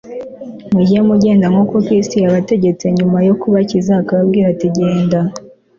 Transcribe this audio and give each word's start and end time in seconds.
mujye 0.73 0.99
mugenza 1.09 1.45
nk'uko 1.53 1.75
kristo 1.85 2.15
yabategetse 2.23 2.85
nyuma 2.97 3.17
yo 3.27 3.33
kubakiza 3.41 3.91
akababwira 4.01 4.45
ati, 4.53 4.67
genda 4.77 5.19